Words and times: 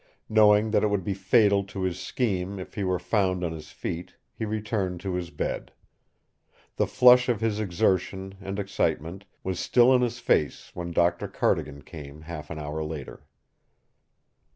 Knowing 0.27 0.71
that 0.71 0.83
it 0.83 0.87
would 0.87 1.03
be 1.03 1.13
fatal 1.13 1.63
to 1.63 1.83
his 1.83 1.99
scheme 1.99 2.57
if 2.57 2.73
he 2.73 2.83
were 2.83 2.97
found 2.97 3.43
on 3.43 3.51
his 3.51 3.69
feet, 3.71 4.15
he 4.33 4.45
returned 4.45 4.99
to 4.99 5.13
his 5.13 5.29
bed. 5.29 5.71
The 6.77 6.87
flush 6.87 7.29
of 7.29 7.39
his 7.39 7.59
exertion 7.59 8.33
and 8.41 8.57
excitement 8.57 9.25
was 9.43 9.59
still 9.59 9.93
in 9.93 10.01
his 10.01 10.17
face 10.17 10.71
when 10.73 10.89
Doctor 10.91 11.27
Cardigan 11.27 11.83
came 11.83 12.21
half 12.21 12.49
an 12.49 12.57
hour 12.57 12.83
later. 12.83 13.27